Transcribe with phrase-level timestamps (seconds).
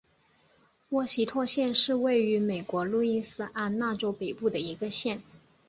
[0.89, 5.21] 沃希托县是位于美国路易斯安那州北部的一个县。